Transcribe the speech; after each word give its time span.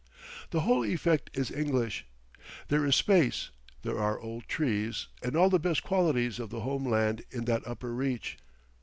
The 0.49 0.61
whole 0.61 0.83
effect 0.83 1.29
is 1.35 1.51
English. 1.51 2.07
There 2.69 2.83
is 2.87 2.95
space, 2.95 3.51
there 3.83 3.99
are 3.99 4.19
old 4.19 4.45
trees 4.47 5.05
and 5.21 5.35
all 5.35 5.51
the 5.51 5.59
best 5.59 5.83
qualities 5.83 6.39
of 6.39 6.49
the 6.49 6.61
home 6.61 6.87
land 6.89 7.23
in 7.29 7.45
that 7.45 7.61
upper 7.67 7.93
reach. 7.93 8.39